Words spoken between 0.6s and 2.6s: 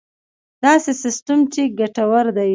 داسې سیستم چې ګټور وي.